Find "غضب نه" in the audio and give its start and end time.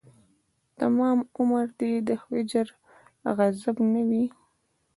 3.37-4.01